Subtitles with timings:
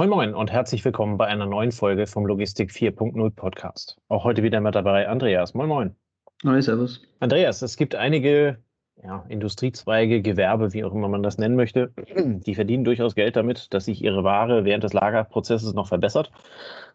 [0.00, 3.98] Moin Moin und herzlich willkommen bei einer neuen Folge vom Logistik 4.0 Podcast.
[4.08, 5.52] Auch heute wieder mit dabei Andreas.
[5.52, 5.94] Moin Moin.
[6.42, 7.02] Hi, servus.
[7.18, 8.56] Andreas, es gibt einige
[9.04, 13.74] ja, Industriezweige, Gewerbe, wie auch immer man das nennen möchte, die verdienen durchaus Geld damit,
[13.74, 16.32] dass sich ihre Ware während des Lagerprozesses noch verbessert.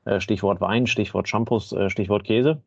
[0.06, 2.64] Äh, Stichwort Wein, Stichwort Shampoos, äh, Stichwort Käse.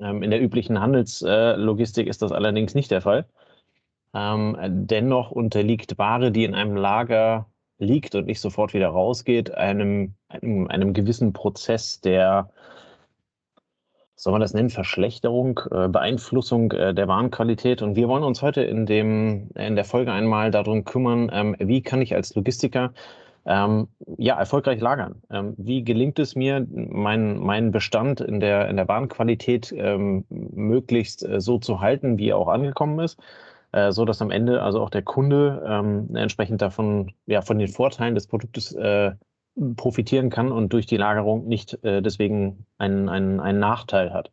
[0.00, 3.28] Ähm, in der üblichen Handelslogistik ist das allerdings nicht der Fall.
[4.14, 4.56] Ähm,
[4.86, 7.50] dennoch unterliegt Ware, die in einem Lager
[7.84, 12.50] liegt und nicht sofort wieder rausgeht, einem, einem, einem gewissen Prozess der,
[14.16, 17.82] soll man das nennen, Verschlechterung, äh, Beeinflussung äh, der Warenqualität.
[17.82, 21.82] Und wir wollen uns heute in, dem, in der Folge einmal darum kümmern, ähm, wie
[21.82, 22.92] kann ich als Logistiker
[23.46, 25.22] ähm, ja, erfolgreich lagern.
[25.30, 31.26] Ähm, wie gelingt es mir, meinen mein Bestand in der, in der Warenqualität ähm, möglichst
[31.26, 33.18] äh, so zu halten, wie er auch angekommen ist?
[33.74, 37.66] Äh, so dass am Ende also auch der Kunde ähm, entsprechend davon, ja, von den
[37.66, 39.12] Vorteilen des Produktes äh,
[39.76, 44.30] profitieren kann und durch die Lagerung nicht äh, deswegen einen, einen, einen Nachteil hat.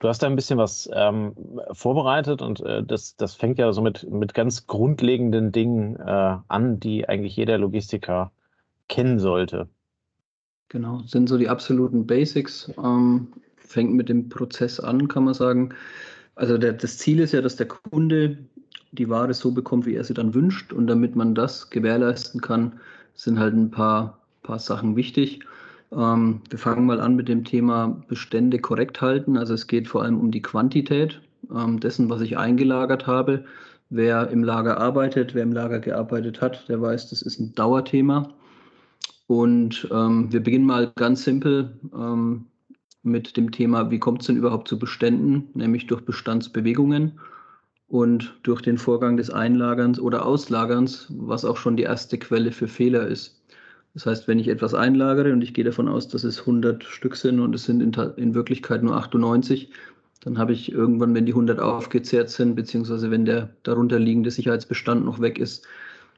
[0.00, 1.34] Du hast da ein bisschen was ähm,
[1.70, 6.80] vorbereitet und äh, das, das fängt ja so mit, mit ganz grundlegenden Dingen äh, an,
[6.80, 8.32] die eigentlich jeder Logistiker
[8.88, 9.68] kennen sollte.
[10.68, 12.72] Genau, sind so die absoluten Basics.
[12.76, 15.74] Ähm, fängt mit dem Prozess an, kann man sagen.
[16.34, 18.38] Also der, das Ziel ist ja, dass der Kunde
[18.92, 20.72] die Ware so bekommt, wie er sie dann wünscht.
[20.72, 22.80] Und damit man das gewährleisten kann,
[23.14, 25.40] sind halt ein paar, paar Sachen wichtig.
[25.92, 29.36] Ähm, wir fangen mal an mit dem Thema Bestände korrekt halten.
[29.36, 31.20] Also es geht vor allem um die Quantität
[31.54, 33.44] ähm, dessen, was ich eingelagert habe.
[33.90, 38.28] Wer im Lager arbeitet, wer im Lager gearbeitet hat, der weiß, das ist ein Dauerthema.
[39.26, 42.46] Und ähm, wir beginnen mal ganz simpel ähm,
[43.02, 47.18] mit dem Thema, wie kommt es denn überhaupt zu Beständen, nämlich durch Bestandsbewegungen
[47.90, 52.68] und durch den Vorgang des Einlagerns oder Auslagerns, was auch schon die erste Quelle für
[52.68, 53.42] Fehler ist.
[53.94, 57.16] Das heißt, wenn ich etwas einlagere und ich gehe davon aus, dass es 100 Stück
[57.16, 59.72] sind und es sind in, in Wirklichkeit nur 98,
[60.20, 65.04] dann habe ich irgendwann, wenn die 100 aufgezehrt sind, beziehungsweise wenn der darunter liegende Sicherheitsbestand
[65.04, 65.66] noch weg ist,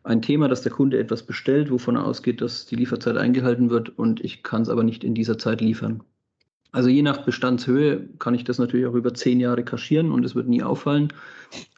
[0.05, 3.99] ein Thema, dass der Kunde etwas bestellt, wovon er ausgeht, dass die Lieferzeit eingehalten wird
[3.99, 6.03] und ich kann es aber nicht in dieser Zeit liefern.
[6.73, 10.35] Also je nach Bestandshöhe kann ich das natürlich auch über zehn Jahre kaschieren und es
[10.35, 11.13] wird nie auffallen.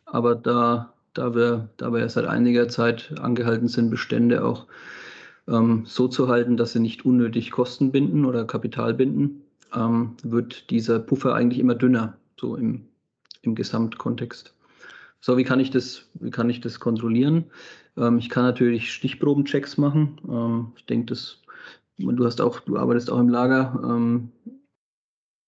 [0.07, 4.67] Aber da, da, wir, da wir seit einiger Zeit angehalten sind, Bestände auch
[5.49, 9.43] ähm, so zu halten, dass sie nicht unnötig Kosten binden oder Kapital binden,
[9.75, 12.87] ähm, wird dieser Puffer eigentlich immer dünner, so im,
[13.43, 14.55] im Gesamtkontext.
[15.21, 17.47] So, wie kann ich das, wie kann ich das kontrollieren?
[17.97, 20.21] Ähm, ich kann natürlich Stichprobenchecks machen.
[20.29, 21.17] Ähm, ich denke,
[21.99, 23.81] du hast auch, du arbeitest auch im Lager.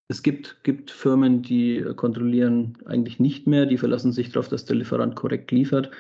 [0.09, 4.77] Es gibt, gibt Firmen, die kontrollieren eigentlich nicht mehr, die verlassen sich darauf, dass der
[4.77, 5.91] Lieferant korrekt liefert.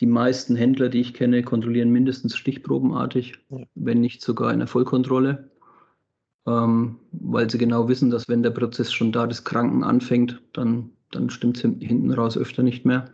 [0.00, 3.34] Die meisten Händler, die ich kenne, kontrollieren mindestens stichprobenartig,
[3.74, 5.50] wenn nicht sogar in der Vollkontrolle,
[6.46, 10.90] ähm, weil sie genau wissen, dass wenn der Prozess schon da des Kranken anfängt, dann,
[11.10, 13.10] dann stimmt es hinten raus öfter nicht mehr.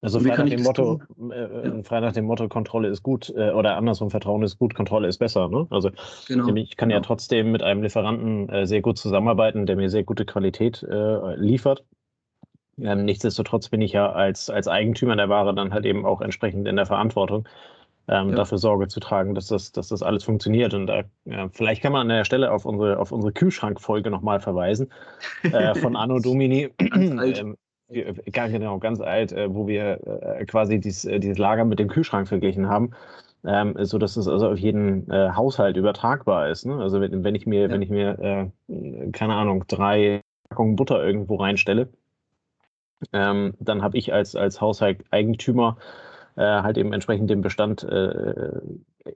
[0.00, 1.00] Also frei nach, dem Motto,
[1.30, 1.82] äh, ja.
[1.82, 5.18] frei nach dem Motto, Kontrolle ist gut äh, oder andersrum, Vertrauen ist gut, Kontrolle ist
[5.18, 5.48] besser.
[5.48, 5.66] Ne?
[5.70, 5.90] Also
[6.28, 6.54] genau.
[6.54, 7.06] ich kann ja genau.
[7.06, 11.84] trotzdem mit einem Lieferanten äh, sehr gut zusammenarbeiten, der mir sehr gute Qualität äh, liefert.
[12.80, 16.68] Ähm, nichtsdestotrotz bin ich ja als, als Eigentümer der Ware dann halt eben auch entsprechend
[16.68, 17.48] in der Verantwortung,
[18.06, 18.36] ähm, ja.
[18.36, 20.74] dafür Sorge zu tragen, dass das, dass das alles funktioniert.
[20.74, 24.38] Und da, ja, vielleicht kann man an der Stelle auf unsere, auf unsere Kühlschrankfolge nochmal
[24.38, 24.92] verweisen
[25.42, 26.70] äh, von Anno Domini.
[27.90, 30.00] Ähm, ganz genau, ganz alt, äh, wo wir
[30.38, 32.92] äh, quasi dies, äh, dieses Lager mit dem Kühlschrank verglichen haben.
[33.44, 36.66] Ähm, so dass es also auf jeden äh, Haushalt übertragbar ist.
[36.66, 36.74] Ne?
[36.74, 37.70] Also wenn, wenn ich mir, ja.
[37.70, 38.18] wenn ich mir,
[38.68, 41.88] äh, keine Ahnung, drei Packungen Butter irgendwo reinstelle,
[43.12, 45.76] ähm, dann habe ich als, als Haushalteigentümer
[46.34, 47.86] äh, halt eben entsprechend den Bestand,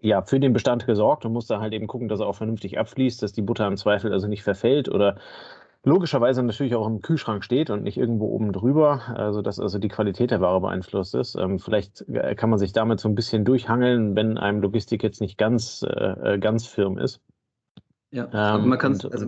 [0.00, 2.78] ja, für den Bestand gesorgt und muss da halt eben gucken, dass er auch vernünftig
[2.78, 5.16] abfließt, dass die Butter im Zweifel also nicht verfällt oder
[5.84, 9.88] logischerweise natürlich auch im Kühlschrank steht und nicht irgendwo oben drüber, also dass also die
[9.88, 11.34] Qualität der Ware beeinflusst ist.
[11.34, 15.20] Ähm, vielleicht äh, kann man sich damit so ein bisschen durchhangeln, wenn einem Logistik jetzt
[15.20, 17.20] nicht ganz, äh, ganz firm ist.
[18.10, 19.26] Ja, ähm, man kann also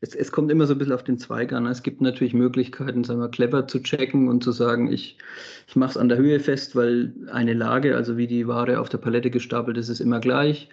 [0.00, 1.66] es, es, kommt immer so ein bisschen auf den Zweig an.
[1.66, 5.18] Es gibt natürlich Möglichkeiten, sagen wir, clever zu checken und zu sagen, ich,
[5.66, 8.88] ich mache es an der Höhe fest, weil eine Lage, also wie die Ware auf
[8.88, 10.68] der Palette gestapelt ist, ist immer gleich.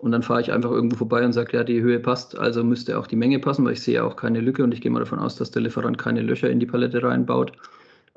[0.00, 2.98] Und dann fahre ich einfach irgendwo vorbei und sage, ja, die Höhe passt, also müsste
[2.98, 5.18] auch die Menge passen, weil ich sehe auch keine Lücke und ich gehe mal davon
[5.18, 7.52] aus, dass der Lieferant keine Löcher in die Palette reinbaut.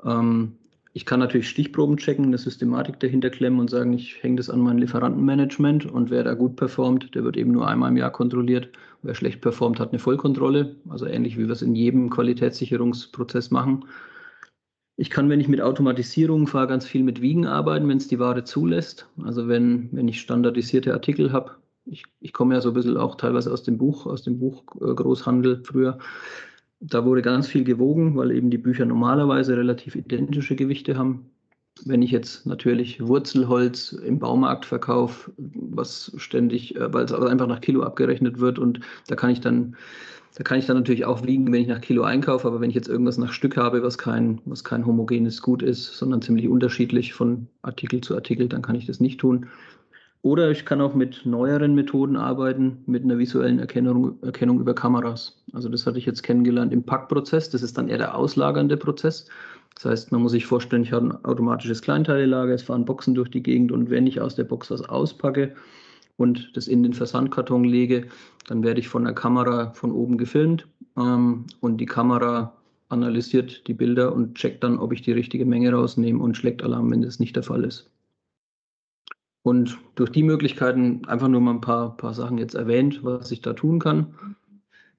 [0.04, 0.52] Ähm,
[0.94, 4.60] ich kann natürlich Stichproben checken, eine Systematik dahinter klemmen und sagen, ich hänge das an
[4.60, 8.68] mein Lieferantenmanagement und wer da gut performt, der wird eben nur einmal im Jahr kontrolliert.
[9.02, 13.86] Wer schlecht performt, hat eine Vollkontrolle, also ähnlich wie wir es in jedem Qualitätssicherungsprozess machen.
[14.96, 18.18] Ich kann, wenn ich mit Automatisierung fahre, ganz viel mit Wiegen arbeiten, wenn es die
[18.18, 19.08] Ware zulässt.
[19.24, 21.52] Also wenn, wenn ich standardisierte Artikel habe.
[21.86, 24.62] Ich, ich komme ja so ein bisschen auch teilweise aus dem Buch, aus dem Buch
[24.80, 25.98] äh, Großhandel früher.
[26.84, 31.30] Da wurde ganz viel gewogen, weil eben die Bücher normalerweise relativ identische Gewichte haben.
[31.84, 37.60] Wenn ich jetzt natürlich Wurzelholz im Baumarkt verkaufe, was ständig, äh, weil es einfach nach
[37.60, 39.76] Kilo abgerechnet wird und da kann ich dann,
[40.34, 42.76] da kann ich dann natürlich auch wiegen, wenn ich nach Kilo einkaufe, aber wenn ich
[42.76, 47.14] jetzt irgendwas nach Stück habe, was kein, was kein homogenes Gut ist, sondern ziemlich unterschiedlich
[47.14, 49.46] von Artikel zu Artikel, dann kann ich das nicht tun.
[50.22, 55.42] Oder ich kann auch mit neueren Methoden arbeiten, mit einer visuellen Erkennung, Erkennung über Kameras.
[55.52, 57.50] Also das hatte ich jetzt kennengelernt im Packprozess.
[57.50, 59.26] Das ist dann eher der auslagernde Prozess.
[59.74, 63.30] Das heißt, man muss sich vorstellen, ich habe ein automatisches Kleinteilelager, es fahren Boxen durch
[63.30, 65.54] die Gegend und wenn ich aus der Box was auspacke
[66.18, 68.06] und das in den Versandkarton lege,
[68.46, 72.52] dann werde ich von der Kamera von oben gefilmt ähm, und die Kamera
[72.90, 76.90] analysiert die Bilder und checkt dann, ob ich die richtige Menge rausnehme und schlägt Alarm,
[76.90, 77.91] wenn das nicht der Fall ist.
[79.42, 83.40] Und durch die Möglichkeiten einfach nur mal ein paar, paar Sachen jetzt erwähnt, was ich
[83.40, 84.36] da tun kann.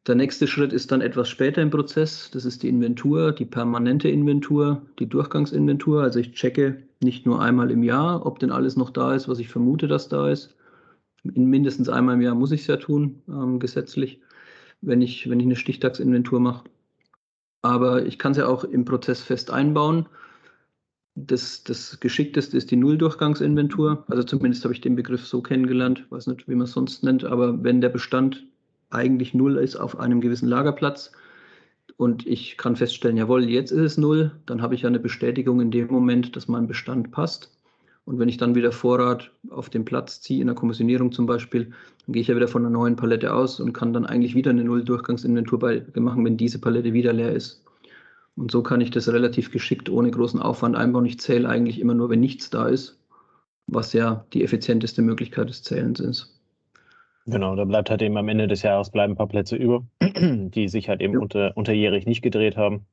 [0.05, 2.29] Der nächste Schritt ist dann etwas später im Prozess.
[2.31, 6.03] Das ist die Inventur, die permanente Inventur, die Durchgangsinventur.
[6.03, 9.39] Also ich checke nicht nur einmal im Jahr, ob denn alles noch da ist, was
[9.39, 10.55] ich vermute, dass da ist.
[11.23, 14.19] In mindestens einmal im Jahr muss ich es ja tun, ähm, gesetzlich,
[14.81, 16.65] wenn ich, wenn ich eine Stichtagsinventur mache.
[17.61, 20.07] Aber ich kann es ja auch im Prozess fest einbauen.
[21.15, 24.03] Das, das Geschickteste ist die Nulldurchgangsinventur.
[24.07, 27.23] Also zumindest habe ich den Begriff so kennengelernt, weiß nicht, wie man es sonst nennt,
[27.23, 28.43] aber wenn der Bestand
[28.89, 31.11] eigentlich null ist auf einem gewissen Lagerplatz
[31.97, 35.61] und ich kann feststellen, jawohl, jetzt ist es null, dann habe ich ja eine Bestätigung
[35.61, 37.51] in dem Moment, dass mein Bestand passt.
[38.05, 41.71] Und wenn ich dann wieder Vorrat auf den Platz ziehe, in der Kommissionierung zum Beispiel,
[42.05, 44.51] dann gehe ich ja wieder von einer neuen Palette aus und kann dann eigentlich wieder
[44.51, 45.59] eine Null-Durchgangsinventur
[45.95, 47.63] machen, wenn diese Palette wieder leer ist.
[48.35, 51.05] Und so kann ich das relativ geschickt ohne großen Aufwand einbauen.
[51.05, 52.99] Ich zähle eigentlich immer nur, wenn nichts da ist,
[53.67, 56.39] was ja die effizienteste Möglichkeit des Zählens ist.
[57.25, 60.67] Genau, da bleibt halt eben am Ende des Jahres bleiben ein paar Plätze über, die
[60.67, 61.19] sich halt eben ja.
[61.19, 62.85] unter, unterjährig nicht gedreht haben.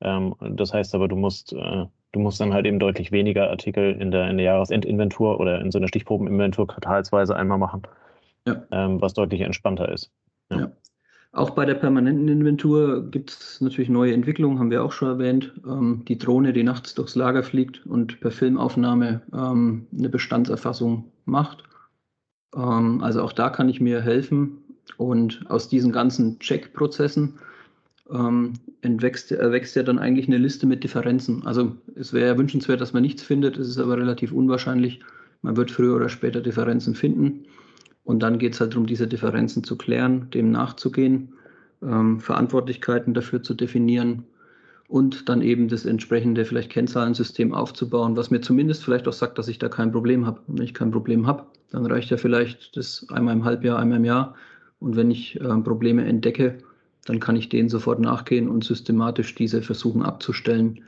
[0.00, 3.92] Ähm, das heißt aber, du musst, äh, du musst dann halt eben deutlich weniger Artikel
[4.00, 7.82] in der, in der Jahresendinventur oder in so einer Stichprobeninventur quartalsweise einmal machen,
[8.46, 8.62] ja.
[8.70, 10.12] ähm, was deutlich entspannter ist.
[10.50, 10.58] Ja.
[10.58, 10.72] ja.
[11.34, 15.54] Auch bei der permanenten Inventur gibt es natürlich neue Entwicklungen, haben wir auch schon erwähnt.
[15.66, 21.64] Ähm, die Drohne, die nachts durchs Lager fliegt und per Filmaufnahme ähm, eine Bestandserfassung macht.
[22.54, 24.58] Ähm, also auch da kann ich mir helfen.
[24.98, 27.38] Und aus diesen ganzen Check-Prozessen
[28.10, 28.52] ähm,
[28.82, 31.46] erwächst ja dann eigentlich eine Liste mit Differenzen.
[31.46, 35.00] Also es wäre ja wünschenswert, dass man nichts findet, es ist aber relativ unwahrscheinlich.
[35.40, 37.46] Man wird früher oder später Differenzen finden.
[38.04, 41.34] Und dann geht es halt darum, diese Differenzen zu klären, dem nachzugehen,
[41.82, 44.24] ähm, Verantwortlichkeiten dafür zu definieren
[44.88, 49.48] und dann eben das entsprechende vielleicht Kennzahlensystem aufzubauen, was mir zumindest vielleicht auch sagt, dass
[49.48, 50.40] ich da kein Problem habe.
[50.48, 54.04] Wenn ich kein Problem habe, dann reicht ja vielleicht das einmal im Halbjahr, einmal im
[54.04, 54.34] Jahr.
[54.80, 56.58] Und wenn ich äh, Probleme entdecke,
[57.06, 60.80] dann kann ich denen sofort nachgehen und systematisch diese versuchen abzustellen,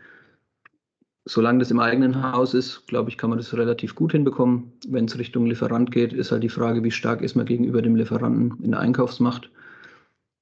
[1.24, 4.72] solange das im eigenen Haus ist, glaube ich, kann man das relativ gut hinbekommen.
[4.88, 7.96] Wenn es Richtung Lieferant geht, ist halt die Frage, wie stark ist man gegenüber dem
[7.96, 9.50] Lieferanten in der Einkaufsmacht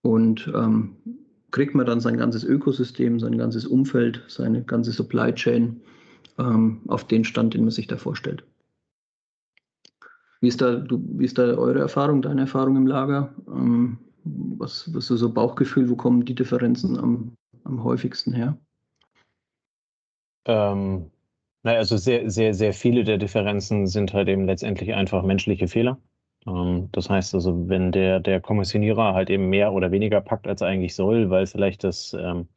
[0.02, 0.96] und ähm,
[1.52, 5.80] kriegt man dann sein ganzes Ökosystem, sein ganzes Umfeld, seine ganze Supply Chain
[6.38, 8.44] ähm, auf den Stand, den man sich da vorstellt.
[10.40, 13.32] Wie ist da, du, wie ist da eure Erfahrung, deine Erfahrung im Lager?
[13.46, 18.58] Ähm, was, was ist so Bauchgefühl, wo kommen die Differenzen am, am häufigsten her?
[20.46, 21.10] Ähm,
[21.62, 25.98] naja, also sehr, sehr, sehr viele der Differenzen sind halt eben letztendlich einfach menschliche Fehler.
[26.46, 30.60] Ähm, das heißt also, wenn der, der Kommissionierer halt eben mehr oder weniger packt, als
[30.60, 32.48] er eigentlich soll, weil vielleicht das, ähm,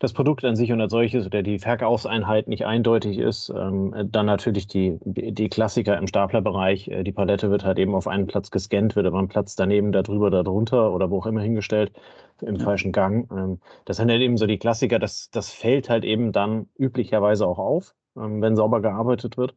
[0.00, 4.26] das Produkt an sich und als solches oder die Verkaufseinheit nicht eindeutig ist, ähm, dann
[4.26, 6.88] natürlich die, die Klassiker im Staplerbereich.
[6.88, 9.92] Äh, die Palette wird halt eben auf einen Platz gescannt, wird aber ein Platz daneben,
[9.92, 11.92] darüber, darunter oder wo auch immer hingestellt,
[12.40, 12.64] im ja.
[12.64, 13.30] falschen Gang.
[13.30, 14.98] Ähm, das sind halt eben so die Klassiker.
[14.98, 19.54] Das, das fällt halt eben dann üblicherweise auch auf, ähm, wenn sauber gearbeitet wird.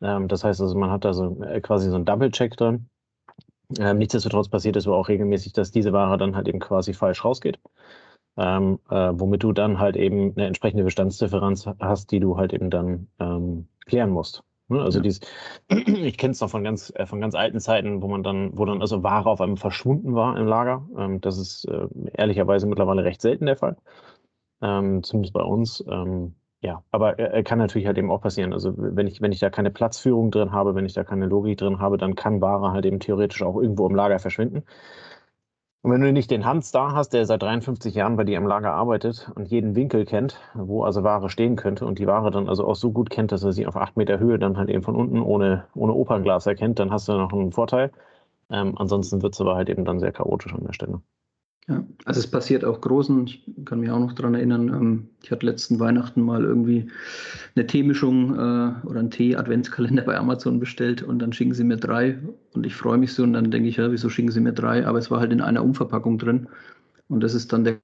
[0.00, 2.88] Ähm, das heißt also, man hat da so äh, quasi so einen Double-Check drin.
[3.78, 7.24] Ähm, nichtsdestotrotz passiert es aber auch regelmäßig, dass diese Ware dann halt eben quasi falsch
[7.24, 7.58] rausgeht
[8.36, 12.70] ähm, äh, womit du dann halt eben eine entsprechende Bestandsdifferenz hast, die du halt eben
[12.70, 14.42] dann ähm, klären musst.
[14.68, 14.80] Ne?
[14.82, 15.02] Also ja.
[15.02, 15.20] dieses,
[15.68, 18.64] ich kenne es noch von ganz, äh, von ganz alten Zeiten, wo man dann, wo
[18.64, 20.86] dann also Ware auf einmal verschwunden war im Lager.
[20.96, 23.76] Ähm, das ist äh, ehrlicherweise mittlerweile recht selten der Fall.
[24.62, 25.84] Ähm, zumindest bei uns.
[25.88, 28.54] Ähm, ja, aber äh, kann natürlich halt eben auch passieren.
[28.54, 31.58] Also wenn ich, wenn ich da keine Platzführung drin habe, wenn ich da keine Logik
[31.58, 34.64] drin habe, dann kann Ware halt eben theoretisch auch irgendwo im Lager verschwinden.
[35.84, 38.46] Und wenn du nicht den Hans da hast, der seit 53 Jahren bei dir im
[38.46, 42.48] Lager arbeitet und jeden Winkel kennt, wo also Ware stehen könnte und die Ware dann
[42.48, 44.82] also auch so gut kennt, dass er sie auf acht Meter Höhe dann halt eben
[44.82, 47.92] von unten ohne, ohne Opernglas erkennt, dann hast du noch einen Vorteil.
[48.48, 51.02] Ähm, ansonsten wird es aber halt eben dann sehr chaotisch an der Stelle.
[51.66, 55.30] Ja, also es passiert auch großen, ich kann mich auch noch daran erinnern, ähm, ich
[55.30, 56.90] hatte letzten Weihnachten mal irgendwie
[57.56, 62.18] eine Teemischung äh, oder einen Tee-Adventskalender bei Amazon bestellt und dann schicken sie mir drei
[62.52, 64.86] und ich freue mich so und dann denke ich, ja, wieso schicken sie mir drei?
[64.86, 66.48] Aber es war halt in einer Umverpackung drin
[67.08, 67.80] und das ist dann der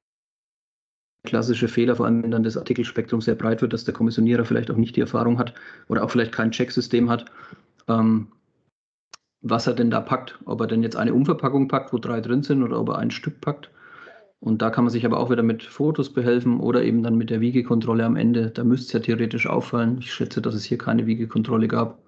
[1.25, 4.71] klassische Fehler, vor allem wenn dann das Artikelspektrum sehr breit wird, dass der Kommissionierer vielleicht
[4.71, 5.55] auch nicht die Erfahrung hat
[5.89, 7.27] oder auch vielleicht kein Checksystem hat.
[7.89, 8.29] Ähm,
[9.43, 10.39] was er denn da packt.
[10.45, 13.11] Ob er denn jetzt eine Umverpackung packt, wo drei drin sind, oder ob er ein
[13.11, 13.71] Stück packt.
[14.41, 17.29] Und da kann man sich aber auch wieder mit Fotos behelfen oder eben dann mit
[17.29, 18.51] der Wiegekontrolle am Ende.
[18.51, 19.99] Da müsste es ja theoretisch auffallen.
[19.99, 21.99] Ich schätze, dass es hier keine Wiegekontrolle gab.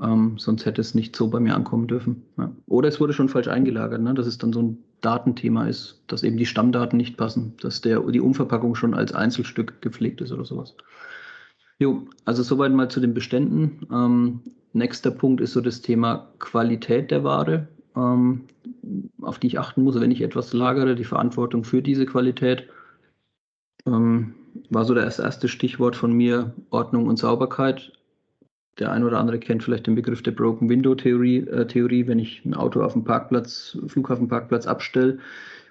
[0.00, 2.24] Ähm, sonst hätte es nicht so bei mir ankommen dürfen.
[2.36, 2.52] Ja.
[2.66, 4.12] Oder es wurde schon falsch eingelagert, ne?
[4.12, 8.00] dass es dann so ein Datenthema ist, dass eben die Stammdaten nicht passen, dass der,
[8.00, 10.74] die Umverpackung schon als Einzelstück gepflegt ist oder sowas.
[11.78, 13.86] Jo, also soweit mal zu den Beständen.
[13.92, 14.40] Ähm,
[14.74, 18.42] nächster Punkt ist so das Thema Qualität der Ware, ähm,
[19.22, 22.68] auf die ich achten muss, wenn ich etwas lagere, die Verantwortung für diese Qualität.
[23.86, 24.34] Ähm,
[24.70, 27.92] war so das erste Stichwort von mir, Ordnung und Sauberkeit.
[28.78, 32.06] Der ein oder andere kennt vielleicht den Begriff der Broken Window Theorie, äh, Theorie.
[32.06, 35.18] Wenn ich ein Auto auf dem Parkplatz, Flughafenparkplatz abstelle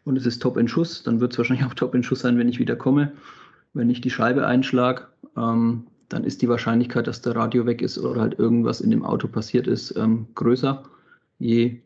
[0.06, 2.38] und es ist top in Schuss, dann wird es wahrscheinlich auch top in Schuss sein,
[2.38, 3.12] wenn ich wieder komme.
[3.74, 7.98] Wenn ich die Scheibe einschlage, ähm, dann ist die Wahrscheinlichkeit, dass der Radio weg ist
[7.98, 10.84] oder halt irgendwas in dem Auto passiert ist, ähm, größer.
[11.40, 11.80] Je,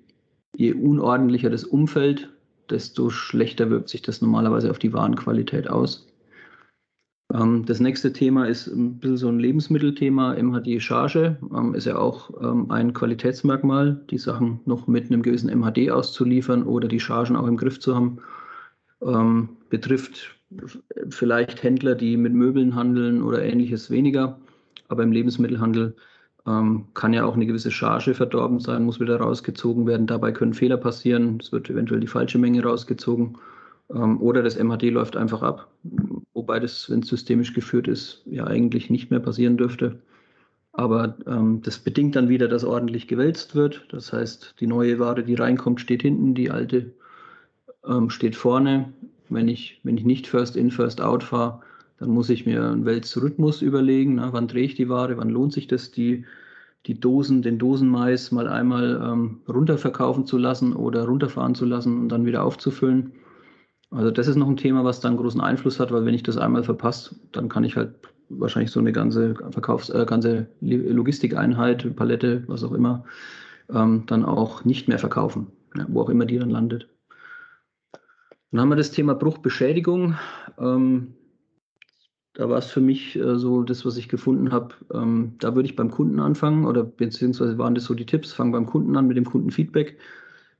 [0.55, 2.29] je unordentlicher das Umfeld,
[2.69, 6.07] desto schlechter wirkt sich das normalerweise auf die Warenqualität aus.
[7.33, 10.35] Ähm, das nächste Thema ist ein bisschen so ein Lebensmittelthema.
[10.35, 15.91] MHD-Charge ähm, ist ja auch ähm, ein Qualitätsmerkmal, die Sachen noch mit einem gewissen MHD
[15.91, 18.19] auszuliefern oder die Chargen auch im Griff zu haben.
[19.01, 20.36] Ähm, betrifft
[21.09, 24.39] vielleicht Händler, die mit Möbeln handeln oder ähnliches weniger.
[24.87, 25.95] Aber im Lebensmittelhandel
[26.45, 30.07] ähm, kann ja auch eine gewisse Charge verdorben sein, muss wieder rausgezogen werden.
[30.07, 31.39] Dabei können Fehler passieren.
[31.41, 33.37] Es wird eventuell die falsche Menge rausgezogen.
[33.93, 35.69] Ähm, oder das MHD läuft einfach ab.
[36.33, 39.99] Wobei das, wenn es systemisch geführt ist, ja eigentlich nicht mehr passieren dürfte.
[40.71, 43.87] Aber ähm, das bedingt dann wieder, dass ordentlich gewälzt wird.
[43.91, 46.93] Das heißt, die neue Ware, die reinkommt, steht hinten, die alte
[47.85, 48.93] ähm, steht vorne.
[49.29, 51.61] Wenn ich, wenn ich nicht First In, First Out fahre,
[51.99, 54.15] dann muss ich mir einen Wälzrhythmus überlegen.
[54.15, 55.17] Na, wann drehe ich die Ware?
[55.17, 56.25] Wann lohnt sich das, die,
[56.85, 62.09] die Dosen, den Dosenmais mal einmal ähm, runterverkaufen zu lassen oder runterfahren zu lassen und
[62.09, 63.13] dann wieder aufzufüllen?
[63.89, 66.37] Also das ist noch ein Thema, was dann großen Einfluss hat, weil wenn ich das
[66.37, 67.95] einmal verpasse, dann kann ich halt
[68.29, 73.05] wahrscheinlich so eine ganze Verkaufs-, äh, ganze Logistikeinheit, Palette, was auch immer,
[73.73, 76.89] ähm, dann auch nicht mehr verkaufen, ja, wo auch immer die dann landet.
[78.51, 80.15] Dann haben wir das Thema Bruchbeschädigung.
[80.57, 81.13] Ähm,
[82.33, 84.75] da war es für mich äh, so das, was ich gefunden habe.
[84.93, 88.51] Ähm, da würde ich beim Kunden anfangen oder beziehungsweise waren das so die Tipps, fang
[88.51, 89.97] beim Kunden an mit dem Kundenfeedback.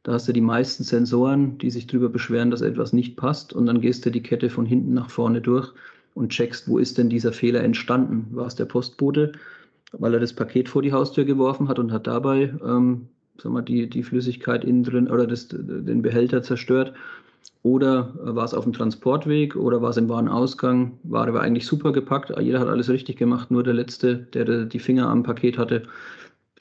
[0.04, 3.66] Da hast du die meisten Sensoren, die sich darüber beschweren, dass etwas nicht passt und
[3.68, 5.72] dann gehst du die Kette von hinten nach vorne durch
[6.14, 8.28] und checkst, wo ist denn dieser Fehler entstanden?
[8.32, 9.34] War es der Postbote,
[9.92, 13.10] weil er das Paket vor die Haustür geworfen hat und hat dabei ähm,
[13.42, 16.94] sag mal, die, die Flüssigkeit innen drin oder das, den Behälter zerstört?
[17.68, 20.98] Oder äh, war es auf dem Transportweg oder war es im Warenausgang?
[21.04, 24.80] Ware war eigentlich super gepackt, jeder hat alles richtig gemacht, nur der Letzte, der die
[24.80, 25.84] Finger am Paket hatte,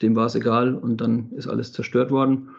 [0.01, 2.49] dem war es egal und dann ist alles zerstört worden.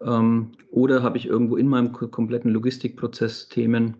[0.00, 3.98] Ähm, oder habe ich irgendwo in meinem kompletten Logistikprozess Themen,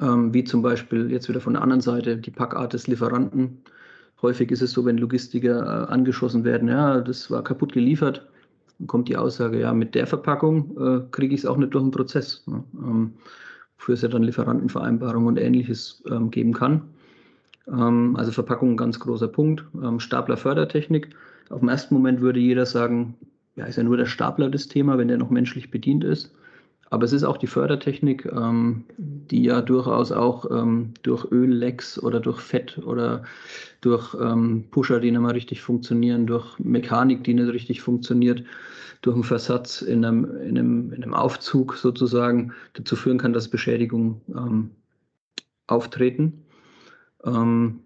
[0.00, 3.58] ähm, wie zum Beispiel jetzt wieder von der anderen Seite die Packart des Lieferanten.
[4.22, 8.24] Häufig ist es so, wenn Logistiker äh, angeschossen werden, ja, das war kaputt geliefert,
[8.82, 11.84] dann kommt die Aussage, ja, mit der Verpackung äh, kriege ich es auch nicht durch
[11.84, 12.42] den Prozess.
[12.48, 12.64] Ne?
[12.74, 13.12] Ähm,
[13.78, 16.82] wofür es ja dann Lieferantenvereinbarungen und ähnliches ähm, geben kann.
[17.68, 19.64] Ähm, also Verpackung ein ganz großer Punkt.
[19.80, 21.10] Ähm, Stapler Fördertechnik.
[21.50, 23.14] Auf den ersten Moment würde jeder sagen,
[23.54, 26.34] ja, ist ja nur der Stapler das Thema, wenn der noch menschlich bedient ist.
[26.92, 32.20] Aber es ist auch die Fördertechnik, ähm, die ja durchaus auch ähm, durch Öllecks oder
[32.20, 33.22] durch Fett oder
[33.80, 38.44] durch ähm, Pusher, die nicht mehr richtig funktionieren, durch Mechanik, die nicht richtig funktioniert,
[39.00, 43.48] durch einen Versatz in einem, in einem, in einem Aufzug sozusagen dazu führen kann, dass
[43.48, 44.70] Beschädigungen ähm,
[45.68, 46.44] auftreten.
[47.24, 47.80] Ähm,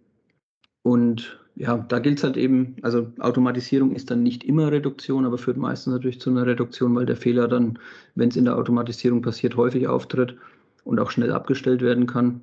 [0.83, 5.39] und ja, da gilt es halt eben, also Automatisierung ist dann nicht immer Reduktion, aber
[5.39, 7.79] führt meistens natürlich zu einer Reduktion, weil der Fehler dann,
[8.15, 10.37] wenn es in der Automatisierung passiert, häufig auftritt
[10.85, 12.43] und auch schnell abgestellt werden kann.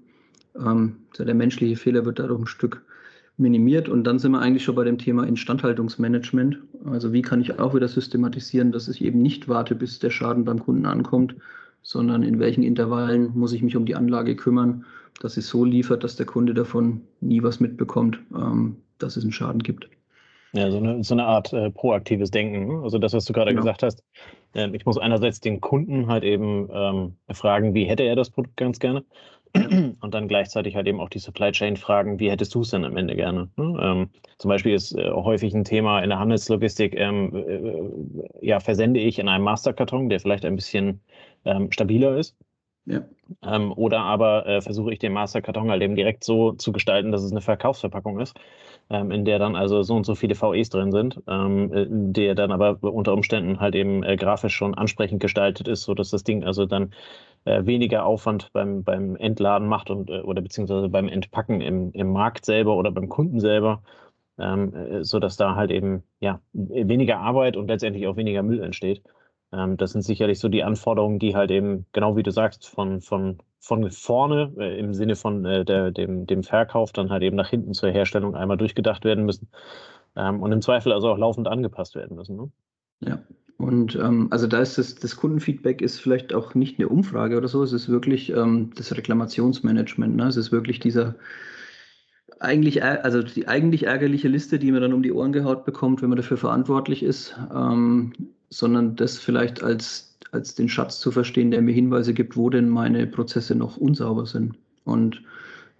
[0.55, 2.81] Ähm, also der menschliche Fehler wird dadurch ein Stück
[3.37, 6.57] minimiert und dann sind wir eigentlich schon bei dem Thema Instandhaltungsmanagement.
[6.85, 10.43] Also wie kann ich auch wieder systematisieren, dass ich eben nicht warte, bis der Schaden
[10.43, 11.35] beim Kunden ankommt,
[11.83, 14.85] sondern in welchen Intervallen muss ich mich um die Anlage kümmern,
[15.19, 19.31] dass sie so liefert, dass der Kunde davon nie was mitbekommt, ähm, dass es einen
[19.31, 19.87] Schaden gibt.
[20.53, 22.67] Ja, so eine, so eine Art äh, proaktives Denken.
[22.67, 22.83] Ne?
[22.83, 23.61] Also das, was du gerade genau.
[23.61, 24.03] gesagt hast.
[24.53, 28.55] Äh, ich muss einerseits den Kunden halt eben ähm, fragen, wie hätte er das Produkt
[28.57, 29.03] ganz gerne.
[29.55, 32.85] Und dann gleichzeitig halt eben auch die Supply Chain fragen, wie hättest du es denn
[32.85, 33.49] am Ende gerne?
[33.57, 33.79] Ne?
[33.81, 38.99] Ähm, zum Beispiel ist äh, häufig ein Thema in der Handelslogistik, ähm, äh, ja, versende
[38.99, 41.01] ich in einem Masterkarton, der vielleicht ein bisschen
[41.45, 42.35] ähm, stabiler ist.
[42.85, 43.01] Ja.
[43.43, 47.23] Ähm, oder aber äh, versuche ich den Masterkarton halt eben direkt so zu gestalten, dass
[47.23, 48.35] es eine Verkaufsverpackung ist
[48.89, 52.51] ähm, in der dann also so und so viele VEs drin sind, ähm, der dann
[52.51, 56.65] aber unter Umständen halt eben äh, grafisch schon ansprechend gestaltet ist, sodass das Ding also
[56.65, 56.93] dann
[57.45, 62.11] äh, weniger Aufwand beim, beim Entladen macht und äh, oder beziehungsweise beim Entpacken im, im
[62.11, 63.81] Markt selber oder beim Kunden selber.
[64.39, 69.03] Ähm, äh, so da halt eben ja weniger Arbeit und letztendlich auch weniger Müll entsteht.
[69.53, 73.01] Ähm, das sind sicherlich so die Anforderungen, die halt eben, genau wie du sagst, von,
[73.01, 77.37] von von vorne äh, im Sinne von äh, der, dem, dem Verkauf dann halt eben
[77.37, 79.47] nach hinten zur Herstellung einmal durchgedacht werden müssen
[80.17, 82.35] ähm, und im Zweifel also auch laufend angepasst werden müssen.
[82.35, 82.51] Ne?
[82.99, 83.23] Ja,
[83.57, 87.47] und ähm, also da ist das, das Kundenfeedback ist vielleicht auch nicht eine Umfrage oder
[87.47, 90.17] so, es ist wirklich ähm, das Reklamationsmanagement.
[90.17, 90.27] Ne?
[90.27, 91.15] Es ist wirklich dieser
[92.39, 96.09] eigentlich, also die eigentlich ärgerliche Liste, die man dann um die Ohren gehaut bekommt, wenn
[96.09, 98.13] man dafür verantwortlich ist, ähm,
[98.49, 102.67] sondern das vielleicht als als den Schatz zu verstehen, der mir Hinweise gibt, wo denn
[102.69, 104.55] meine Prozesse noch unsauber sind.
[104.83, 105.21] Und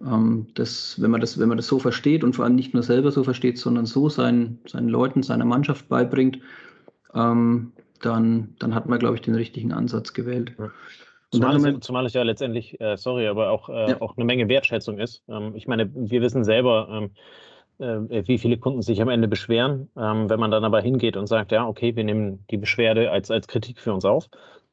[0.00, 2.82] ähm, das, wenn, man das, wenn man das so versteht und vor allem nicht nur
[2.82, 6.38] selber so versteht, sondern so seinen, seinen Leuten, seiner Mannschaft beibringt,
[7.14, 10.52] ähm, dann, dann hat man, glaube ich, den richtigen Ansatz gewählt.
[10.58, 10.70] Ja.
[11.30, 14.00] Zumal es, zumal es, ja letztendlich, äh, sorry, aber auch, äh, ja.
[14.00, 15.22] auch eine Menge Wertschätzung ist.
[15.28, 17.10] Ähm, ich meine, wir wissen selber, ähm,
[17.78, 19.90] äh, wie viele Kunden sich am Ende beschweren.
[19.96, 23.30] Ähm, wenn man dann aber hingeht und sagt, ja, okay, wir nehmen die Beschwerde als,
[23.30, 24.28] als Kritik für uns auf.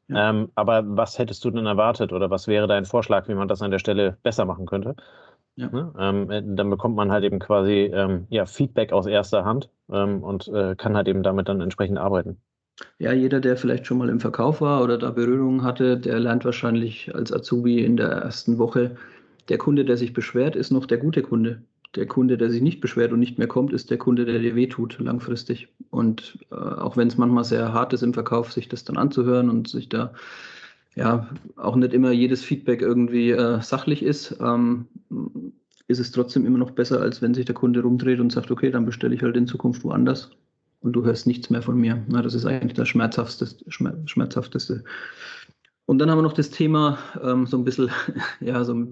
[0.07, 0.29] Ja.
[0.29, 3.61] Ähm, aber was hättest du denn erwartet oder was wäre dein Vorschlag, wie man das
[3.61, 4.95] an der Stelle besser machen könnte?
[5.55, 5.69] Ja.
[5.69, 5.93] Ne?
[5.97, 7.91] Ähm, äh, dann bekommt man halt eben quasi
[8.29, 12.39] ja, Feedback aus erster Hand und äh, kann halt eben damit dann entsprechend arbeiten.
[12.99, 16.45] Ja, jeder, der vielleicht schon mal im Verkauf war oder da Berührungen hatte, der lernt
[16.45, 18.95] wahrscheinlich als Azubi in der ersten Woche,
[19.49, 21.63] der Kunde, der sich beschwert, ist noch der gute Kunde
[21.95, 24.55] der Kunde, der sich nicht beschwert und nicht mehr kommt, ist der Kunde, der dir
[24.55, 25.67] wehtut langfristig.
[25.89, 29.49] Und äh, auch wenn es manchmal sehr hart ist im Verkauf, sich das dann anzuhören
[29.49, 30.13] und sich da
[30.95, 34.87] ja auch nicht immer jedes Feedback irgendwie äh, sachlich ist, ähm,
[35.87, 38.71] ist es trotzdem immer noch besser, als wenn sich der Kunde rumdreht und sagt, okay,
[38.71, 40.31] dann bestelle ich halt in Zukunft woanders
[40.81, 42.03] und du hörst nichts mehr von mir.
[42.07, 43.65] Na, das ist eigentlich das Schmerzhafteste.
[44.05, 44.83] Schmerzhafteste.
[45.85, 47.89] Und dann haben wir noch das Thema, ähm, so ein bisschen,
[48.39, 48.87] ja, so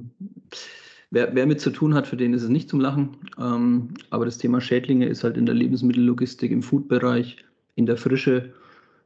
[1.12, 3.18] Wer, wer mit zu tun hat, für den ist es nicht zum Lachen.
[3.40, 7.38] Ähm, aber das Thema Schädlinge ist halt in der Lebensmittellogistik, im Foodbereich,
[7.76, 8.54] in der Frische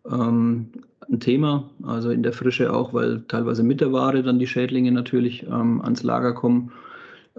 [0.10, 0.68] ähm,
[1.10, 1.70] ein Thema.
[1.84, 5.82] Also in der Frische auch, weil teilweise mit der Ware dann die Schädlinge natürlich ähm,
[5.82, 6.74] ans Lager kommen.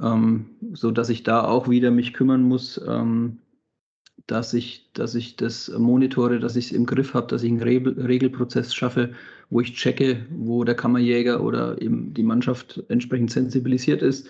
[0.00, 3.38] Ähm, so dass ich da auch wieder mich kümmern muss, ähm,
[4.27, 7.62] dass ich, dass ich das monitore, dass ich es im Griff habe, dass ich einen
[7.62, 9.12] Regelprozess schaffe,
[9.50, 14.29] wo ich checke, wo der Kammerjäger oder eben die Mannschaft entsprechend sensibilisiert ist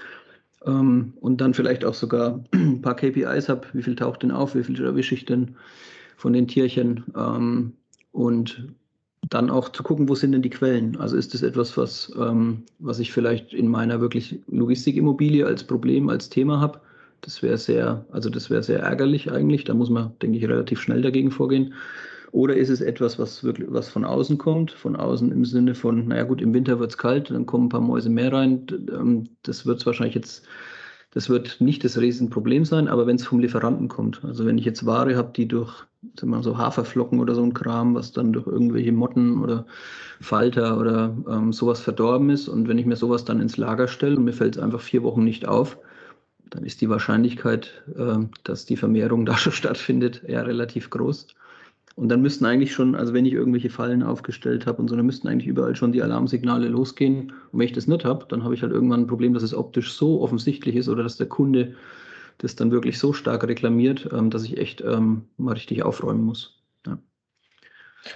[0.67, 4.55] ähm, und dann vielleicht auch sogar ein paar KPIs habe, wie viel taucht denn auf,
[4.55, 5.55] wie viel erwische ich denn
[6.17, 7.73] von den Tierchen ähm,
[8.13, 8.69] und
[9.31, 10.97] dann auch zu gucken, wo sind denn die Quellen?
[10.97, 16.09] Also ist das etwas, was, ähm, was ich vielleicht in meiner wirklich Logistikimmobilie als Problem,
[16.09, 16.81] als Thema habe?
[17.25, 19.65] Das wäre sehr, also das wäre sehr ärgerlich eigentlich.
[19.65, 21.73] Da muss man, denke ich, relativ schnell dagegen vorgehen.
[22.33, 24.73] Oder ist es etwas, was wirklich was von außen kommt?
[24.73, 27.69] Von außen im Sinne von, naja gut, im Winter wird es kalt, dann kommen ein
[27.71, 28.67] paar Mäuse mehr rein.
[28.93, 30.45] Ähm, das wird es wahrscheinlich jetzt,
[31.13, 34.65] das wird nicht das Riesenproblem sein, aber wenn es vom Lieferanten kommt, also wenn ich
[34.65, 35.87] jetzt Ware habe, die durch
[36.19, 39.65] sagen wir so Haferflocken oder so ein Kram, was dann durch irgendwelche Motten oder
[40.21, 44.17] Falter oder ähm, sowas verdorben ist und wenn ich mir sowas dann ins Lager stelle
[44.17, 45.79] und mir fällt es einfach vier Wochen nicht auf,
[46.55, 51.27] dann ist die Wahrscheinlichkeit, äh, dass die Vermehrung da schon stattfindet, ja relativ groß.
[51.97, 55.07] Und dann müssten eigentlich schon, also wenn ich irgendwelche Fallen aufgestellt habe und so, dann
[55.07, 57.33] müssten eigentlich überall schon die Alarmsignale losgehen.
[57.53, 59.55] Und wenn ich das nicht habe, dann habe ich halt irgendwann ein Problem, dass es
[59.55, 61.75] optisch so offensichtlich ist oder dass der Kunde
[62.39, 66.64] das dann wirklich so stark reklamiert, ähm, dass ich echt ähm, mal richtig aufräumen muss.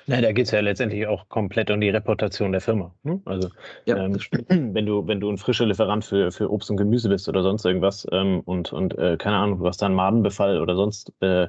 [0.06, 2.94] Nein, da geht es ja letztendlich auch komplett um die Reputation der Firma.
[3.02, 3.20] Ne?
[3.24, 3.48] Also
[3.86, 7.28] ja, ähm, wenn du, wenn du ein frischer Lieferant für, für Obst und Gemüse bist
[7.28, 10.76] oder sonst irgendwas ähm, und, und äh, keine Ahnung, du hast da einen Madenbefall oder
[10.76, 11.48] sonst äh,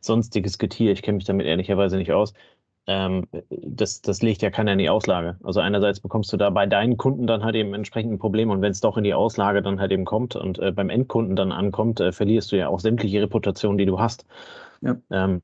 [0.00, 2.34] sonstiges Getier, ich kenne mich damit ehrlicherweise nicht aus,
[2.86, 5.36] ähm, das, das legt ja keiner in die Auslage.
[5.44, 8.60] Also einerseits bekommst du da bei deinen Kunden dann halt eben entsprechend ein Problem und
[8.60, 11.52] wenn es doch in die Auslage dann halt eben kommt und äh, beim Endkunden dann
[11.52, 14.26] ankommt, äh, verlierst du ja auch sämtliche Reputation, die du hast.
[14.82, 14.96] Ja.
[15.10, 15.42] Ähm,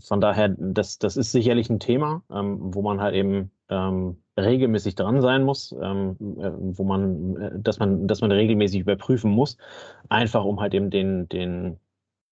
[0.00, 4.94] von daher, das, das ist sicherlich ein Thema, ähm, wo man halt eben ähm, regelmäßig
[4.94, 9.58] dran sein muss, ähm, äh, wo man, äh, dass man, dass man regelmäßig überprüfen muss,
[10.08, 11.78] einfach um halt eben den, den,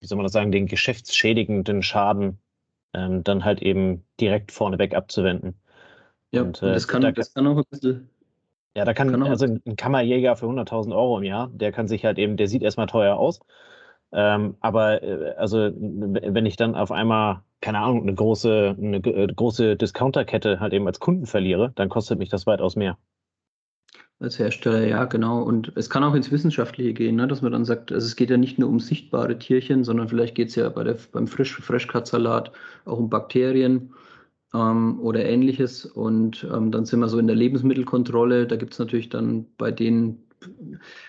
[0.00, 2.38] wie soll man das sagen, den geschäftsschädigenden Schaden
[2.94, 5.60] ähm, dann halt eben direkt vorneweg abzuwenden.
[6.32, 8.08] Ja, und, äh, das, kann, da das kann auch ein bisschen.
[8.74, 12.04] Ja, da kann, kann also ein Kammerjäger für 100.000 Euro im Jahr, der kann sich
[12.04, 13.40] halt eben, der sieht erstmal teuer aus.
[14.12, 19.26] Ähm, aber äh, also wenn ich dann auf einmal, keine Ahnung, eine große, eine, äh,
[19.26, 22.98] große Discounterkette halt eben als Kunden verliere, dann kostet mich das weitaus mehr.
[24.18, 25.42] Als Hersteller, ja, genau.
[25.42, 27.28] Und es kann auch ins Wissenschaftliche gehen, ne?
[27.28, 30.34] dass man dann sagt, also es geht ja nicht nur um sichtbare Tierchen, sondern vielleicht
[30.34, 32.50] geht es ja bei der, beim Frisch, Freshcut-Salat
[32.86, 33.92] auch um Bakterien
[34.54, 35.84] ähm, oder ähnliches.
[35.84, 38.46] Und ähm, dann sind wir so in der Lebensmittelkontrolle.
[38.46, 40.24] Da gibt es natürlich dann bei den,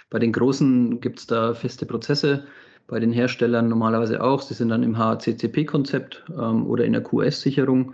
[0.10, 2.44] bei den Großen gibt es da feste Prozesse,
[2.88, 4.41] bei den Herstellern normalerweise auch.
[4.41, 7.93] Sie sind dann im HACCP-Konzept ähm, oder in der QS-Sicherung.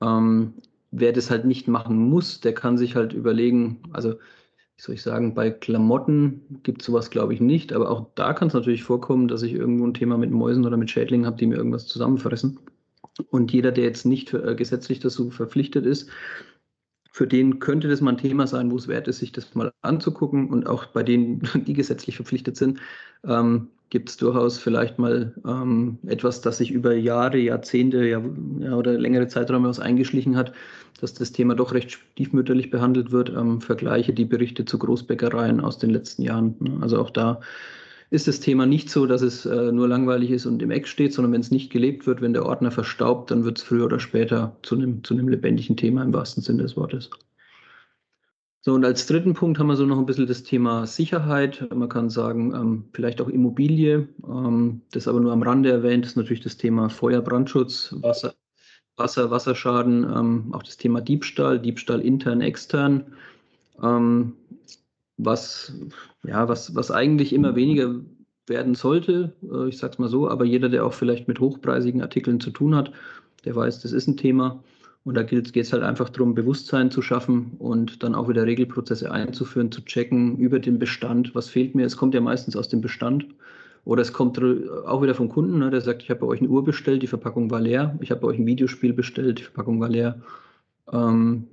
[0.00, 0.54] Ähm,
[0.90, 5.02] wer das halt nicht machen muss, der kann sich halt überlegen, also wie soll ich
[5.02, 7.74] sagen, bei Klamotten gibt es sowas, glaube ich, nicht.
[7.74, 10.78] Aber auch da kann es natürlich vorkommen, dass ich irgendwo ein Thema mit Mäusen oder
[10.78, 12.58] mit Schädlingen habe, die mir irgendwas zusammenfressen.
[13.28, 16.08] Und jeder, der jetzt nicht für, äh, gesetzlich dazu verpflichtet ist,
[17.12, 19.70] für den könnte das mal ein Thema sein, wo es wert ist, sich das mal
[19.82, 20.48] anzugucken.
[20.48, 22.80] Und auch bei denen, die gesetzlich verpflichtet sind,
[23.24, 28.20] ähm, gibt es durchaus vielleicht mal ähm, etwas, das sich über Jahre, Jahrzehnte ja,
[28.72, 30.52] oder längere Zeiträume aus eingeschlichen hat,
[31.00, 33.30] dass das Thema doch recht stiefmütterlich behandelt wird.
[33.30, 36.54] Ähm, vergleiche die Berichte zu Großbäckereien aus den letzten Jahren.
[36.60, 36.78] Ne?
[36.80, 37.40] Also auch da
[38.10, 41.12] ist das Thema nicht so, dass es äh, nur langweilig ist und im Eck steht,
[41.12, 44.00] sondern wenn es nicht gelebt wird, wenn der Ordner verstaubt, dann wird es früher oder
[44.00, 47.10] später zu einem, zu einem lebendigen Thema im wahrsten Sinne des Wortes.
[48.62, 51.66] So, und als dritten Punkt haben wir so noch ein bisschen das Thema Sicherheit.
[51.74, 54.08] Man kann sagen, ähm, vielleicht auch Immobilie.
[54.28, 58.34] Ähm, das aber nur am Rande erwähnt, ist natürlich das Thema Feuer, Brandschutz, Wasser,
[58.96, 63.06] Wasser Wasserschaden, ähm, auch das Thema Diebstahl, Diebstahl intern, extern.
[63.82, 64.34] Ähm,
[65.16, 65.72] was,
[66.22, 67.94] ja, was, was eigentlich immer weniger
[68.46, 72.02] werden sollte, äh, ich sage es mal so, aber jeder, der auch vielleicht mit hochpreisigen
[72.02, 72.92] Artikeln zu tun hat,
[73.46, 74.62] der weiß, das ist ein Thema.
[75.04, 79.10] Und da geht es halt einfach darum, Bewusstsein zu schaffen und dann auch wieder Regelprozesse
[79.10, 81.34] einzuführen, zu checken über den Bestand.
[81.34, 81.86] Was fehlt mir?
[81.86, 83.26] Es kommt ja meistens aus dem Bestand.
[83.86, 86.50] Oder es kommt auch wieder vom Kunden, ne, der sagt, ich habe bei euch eine
[86.50, 87.98] Uhr bestellt, die Verpackung war leer.
[88.02, 90.20] Ich habe bei euch ein Videospiel bestellt, die Verpackung war leer.
[90.92, 91.46] Ähm,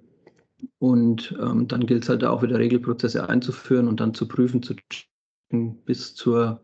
[0.80, 4.76] und ähm, dann gilt es halt auch wieder Regelprozesse einzuführen und dann zu prüfen, zu
[4.90, 6.60] checken bis zur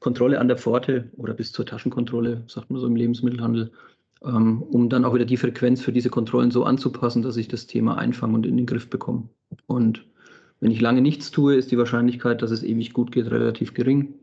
[0.00, 3.70] Kontrolle an der Pforte oder bis zur Taschenkontrolle, sagt man so im Lebensmittelhandel,
[4.20, 7.98] um dann auch wieder die Frequenz für diese Kontrollen so anzupassen, dass ich das Thema
[7.98, 9.28] einfange und in den Griff bekomme.
[9.66, 10.04] Und
[10.60, 14.14] wenn ich lange nichts tue, ist die Wahrscheinlichkeit, dass es ewig gut geht, relativ gering.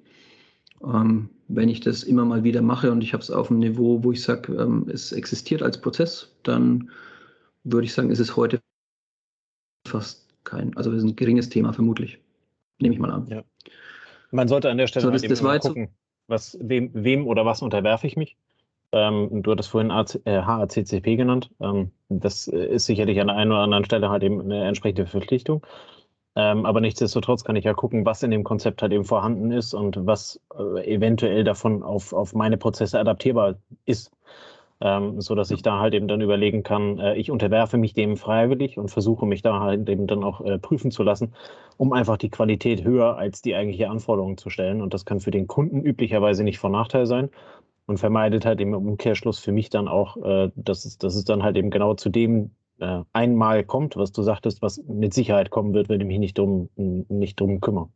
[0.84, 4.04] Ähm, wenn ich das immer mal wieder mache und ich habe es auf einem Niveau,
[4.04, 6.90] wo ich sage, ähm, es existiert als Prozess, dann
[7.64, 8.60] würde ich sagen, ist es heute
[9.88, 12.20] fast kein, also ist ein geringes Thema vermutlich.
[12.80, 13.28] Nehme ich mal an.
[13.28, 13.44] Ja.
[14.32, 15.90] Man sollte an der Stelle so, das, das mal gucken,
[16.28, 18.36] was, wem, wem oder was unterwerfe ich mich.
[18.96, 21.52] Ähm, du hattest vorhin AC, äh, HACCP genannt.
[21.60, 25.66] Ähm, das ist sicherlich an der einen oder anderen Stelle halt eben eine entsprechende Verpflichtung.
[26.38, 29.74] Ähm, aber nichtsdestotrotz kann ich ja gucken, was in dem Konzept halt eben vorhanden ist
[29.74, 33.56] und was äh, eventuell davon auf, auf meine Prozesse adaptierbar
[33.86, 34.12] ist.
[34.82, 38.18] Ähm, so dass ich da halt eben dann überlegen kann, äh, ich unterwerfe mich dem
[38.18, 41.34] freiwillig und versuche mich da halt eben dann auch äh, prüfen zu lassen,
[41.78, 44.82] um einfach die Qualität höher als die eigentliche Anforderung zu stellen.
[44.82, 47.30] Und das kann für den Kunden üblicherweise nicht von Nachteil sein
[47.86, 51.44] und vermeidet halt im Umkehrschluss für mich dann auch, äh, dass, es, dass es dann
[51.44, 55.74] halt eben genau zu dem äh, einmal kommt, was du sagtest, was mit Sicherheit kommen
[55.74, 57.90] wird, wenn ich mich nicht drum, nicht drum kümmere.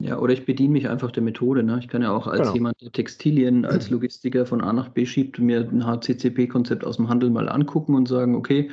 [0.00, 1.62] Ja, oder ich bediene mich einfach der Methode.
[1.62, 1.78] Ne?
[1.78, 2.54] Ich kann ja auch als genau.
[2.54, 7.08] jemand, der Textilien als Logistiker von A nach B schiebt, mir ein HCCP-Konzept aus dem
[7.08, 8.70] Handel mal angucken und sagen, okay,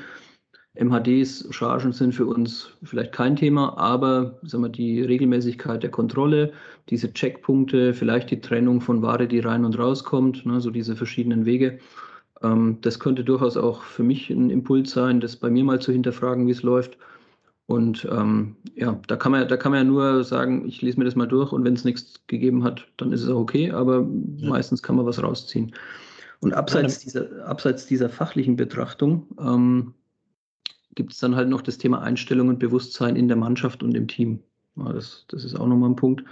[0.73, 6.53] MHDs, Chargen sind für uns vielleicht kein Thema, aber sagen wir, die Regelmäßigkeit der Kontrolle,
[6.89, 11.45] diese Checkpunkte, vielleicht die Trennung von Ware, die rein und rauskommt, ne, so diese verschiedenen
[11.45, 11.79] Wege,
[12.41, 15.91] ähm, das könnte durchaus auch für mich ein Impuls sein, das bei mir mal zu
[15.91, 16.97] hinterfragen, wie es läuft.
[17.67, 21.05] Und ähm, ja, da kann, man, da kann man ja nur sagen, ich lese mir
[21.05, 24.07] das mal durch und wenn es nichts gegeben hat, dann ist es auch okay, aber
[24.37, 24.49] ja.
[24.49, 25.73] meistens kann man was rausziehen.
[26.41, 29.93] Und abseits, dieser, abseits dieser fachlichen Betrachtung, ähm,
[30.95, 34.07] gibt es dann halt noch das Thema Einstellung und Bewusstsein in der Mannschaft und im
[34.07, 34.39] Team.
[34.75, 36.23] Ja, das, das ist auch nochmal ein Punkt.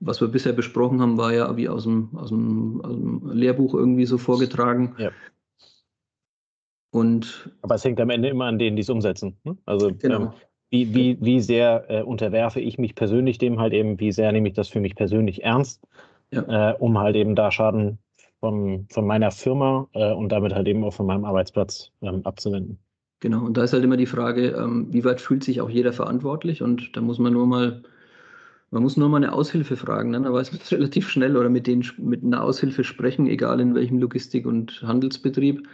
[0.00, 3.74] Was wir bisher besprochen haben, war ja wie aus dem, aus dem, aus dem Lehrbuch
[3.74, 4.94] irgendwie so vorgetragen.
[4.98, 5.10] Ja.
[6.90, 9.36] Und Aber es hängt am Ende immer an denen, die es umsetzen.
[9.44, 9.56] Ne?
[9.64, 10.22] Also genau.
[10.22, 10.30] ähm,
[10.70, 14.48] wie, wie, wie sehr äh, unterwerfe ich mich persönlich dem halt eben, wie sehr nehme
[14.48, 15.86] ich das für mich persönlich ernst,
[16.30, 16.72] ja.
[16.72, 17.98] äh, um halt eben da Schaden
[18.40, 22.78] von, von meiner Firma äh, und damit halt eben auch von meinem Arbeitsplatz ähm, abzuwenden.
[23.22, 25.92] Genau, und da ist halt immer die Frage, ähm, wie weit fühlt sich auch jeder
[25.92, 26.60] verantwortlich?
[26.60, 27.84] Und da muss man nur mal,
[28.72, 30.20] man muss nur mal eine Aushilfe fragen, ne?
[30.22, 33.76] da weiß man es relativ schnell oder mit, denen, mit einer Aushilfe sprechen, egal in
[33.76, 35.68] welchem Logistik- und Handelsbetrieb.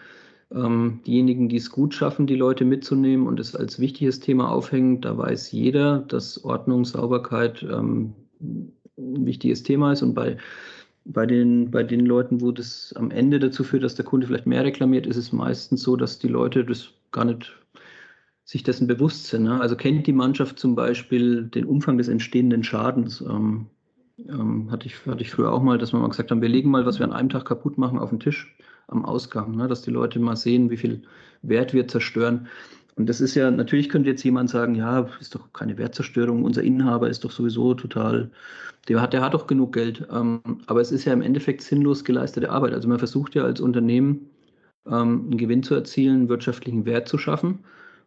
[0.52, 5.00] Ähm, diejenigen, die es gut schaffen, die Leute mitzunehmen und es als wichtiges Thema aufhängen,
[5.00, 10.02] da weiß jeder, dass Ordnung, Sauberkeit ähm, ein wichtiges Thema ist.
[10.02, 10.36] Und bei
[11.10, 14.46] bei den, bei den Leuten, wo das am Ende dazu führt, dass der Kunde vielleicht
[14.46, 17.56] mehr reklamiert, ist es meistens so, dass die Leute das gar nicht
[18.44, 19.42] sich dessen bewusst sind.
[19.44, 19.60] Ne?
[19.60, 23.20] Also kennt die Mannschaft zum Beispiel den Umfang des entstehenden Schadens.
[23.20, 23.66] Ähm,
[24.26, 26.70] ähm, hatte, ich, hatte ich früher auch mal, dass wir mal gesagt haben, wir legen
[26.70, 28.56] mal, was wir an einem Tag kaputt machen, auf den Tisch
[28.88, 29.68] am Ausgang, ne?
[29.68, 31.02] dass die Leute mal sehen, wie viel
[31.42, 32.48] Wert wir zerstören.
[32.96, 36.62] Und das ist ja, natürlich könnte jetzt jemand sagen, ja, ist doch keine Wertzerstörung, unser
[36.62, 38.30] Inhaber ist doch sowieso total,
[38.88, 40.08] der hat, der hat doch genug Geld.
[40.10, 42.72] Ähm, aber es ist ja im Endeffekt sinnlos geleistete Arbeit.
[42.72, 44.30] Also man versucht ja als Unternehmen
[44.86, 47.60] ähm, einen Gewinn zu erzielen, einen wirtschaftlichen Wert zu schaffen.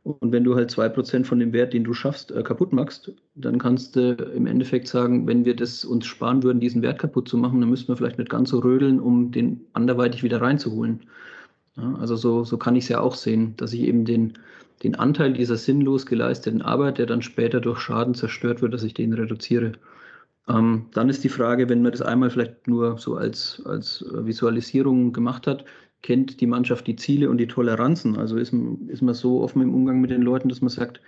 [0.04, 3.12] Und wenn du halt zwei Prozent von dem Wert, den du schaffst, äh, kaputt machst,
[3.36, 7.30] dann kannst du im Endeffekt sagen, wenn wir das uns sparen würden, diesen Wert kaputt
[7.30, 11.02] zu machen, dann müssten wir vielleicht nicht ganz so rödeln, um den anderweitig wieder reinzuholen.
[11.78, 14.34] Ja, also so, so kann ich es ja auch sehen, dass ich eben den,
[14.84, 18.96] den Anteil dieser sinnlos geleisteten Arbeit, der dann später durch Schaden zerstört wird, dass ich
[18.96, 19.74] den reduziere.
[20.48, 25.14] Ähm, dann ist die Frage, wenn man das einmal vielleicht nur so als, als Visualisierung
[25.14, 25.66] gemacht hat,
[26.02, 28.18] kennt die Mannschaft die Ziele und die Toleranzen?
[28.18, 28.54] Also ist,
[28.88, 31.02] ist man so offen im Umgang mit den Leuten, dass man sagt,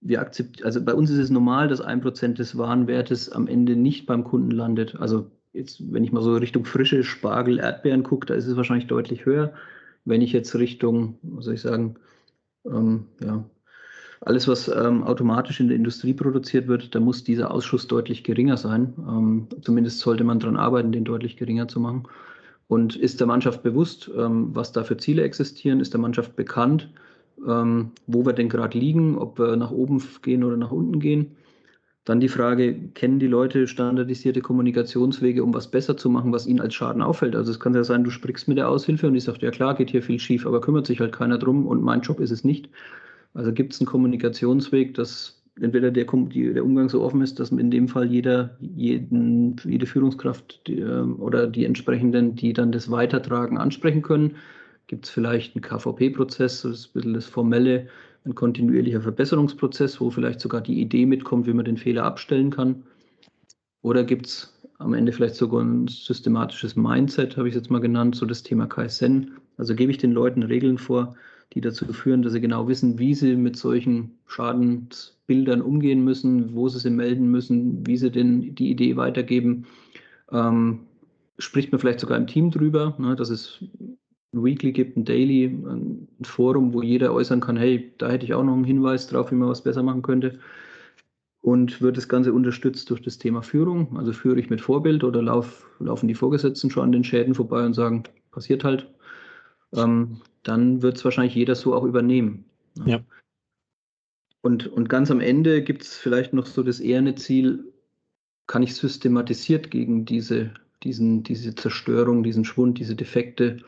[0.00, 3.76] wir akzeptieren, also bei uns ist es normal, dass ein Prozent des Warenwertes am Ende
[3.76, 4.96] nicht beim Kunden landet.
[4.98, 8.86] Also jetzt, wenn ich mal so Richtung frische Spargel, Erdbeeren gucke, da ist es wahrscheinlich
[8.86, 9.52] deutlich höher.
[10.04, 11.96] Wenn ich jetzt Richtung, was soll ich sagen,
[12.64, 13.44] ähm, ja,
[14.22, 18.58] alles, was ähm, automatisch in der Industrie produziert wird, da muss dieser Ausschuss deutlich geringer
[18.58, 18.92] sein.
[18.98, 22.04] Ähm, zumindest sollte man daran arbeiten, den deutlich geringer zu machen.
[22.70, 25.80] Und ist der Mannschaft bewusst, ähm, was da für Ziele existieren?
[25.80, 26.88] Ist der Mannschaft bekannt,
[27.44, 31.32] ähm, wo wir denn gerade liegen, ob wir nach oben gehen oder nach unten gehen?
[32.04, 36.60] Dann die Frage, kennen die Leute standardisierte Kommunikationswege, um was besser zu machen, was ihnen
[36.60, 37.34] als Schaden auffällt?
[37.34, 39.74] Also es kann ja sein, du sprichst mit der Aushilfe und die sagt, ja klar,
[39.74, 42.44] geht hier viel schief, aber kümmert sich halt keiner drum und mein Job ist es
[42.44, 42.68] nicht.
[43.34, 47.70] Also gibt es einen Kommunikationsweg, dass entweder der, der, Umgang so offen ist, dass in
[47.70, 53.58] dem Fall jeder, jeden, jede Führungskraft die, ähm, oder die entsprechenden, die dann das Weitertragen
[53.58, 54.36] ansprechen können.
[54.86, 57.88] Gibt es vielleicht einen KVP-Prozess, das ist ein bisschen das Formelle,
[58.24, 62.82] ein kontinuierlicher Verbesserungsprozess, wo vielleicht sogar die Idee mitkommt, wie man den Fehler abstellen kann.
[63.82, 67.80] Oder gibt es am Ende vielleicht sogar ein systematisches Mindset, habe ich es jetzt mal
[67.80, 69.32] genannt, so das Thema Kaizen.
[69.56, 71.14] Also gebe ich den Leuten Regeln vor,
[71.52, 74.18] die dazu führen, dass sie genau wissen, wie sie mit solchen
[75.30, 79.66] Schadensbildern umgehen müssen, wo sie sie melden müssen, wie sie denn die Idee weitergeben.
[80.32, 80.80] Ähm,
[81.38, 83.62] spricht man vielleicht sogar im Team drüber, ne, dass es
[84.32, 88.34] ein Weekly gibt, ein Daily, ein Forum, wo jeder äußern kann, hey, da hätte ich
[88.34, 90.38] auch noch einen Hinweis drauf, wie man was besser machen könnte.
[91.42, 93.96] Und wird das Ganze unterstützt durch das Thema Führung.
[93.96, 97.64] Also führe ich mit Vorbild oder lauf, laufen die Vorgesetzten schon an den Schäden vorbei
[97.64, 98.86] und sagen, passiert halt.
[99.74, 102.44] Ähm, dann wird es wahrscheinlich jeder so auch übernehmen.
[102.76, 102.90] Ne?
[102.90, 103.00] Ja.
[104.42, 107.64] Und, und ganz am Ende gibt es vielleicht noch so das eherne Ziel,
[108.46, 110.50] kann ich systematisiert gegen diese,
[110.82, 113.58] diesen, diese Zerstörung, diesen Schwund, diese Defekte,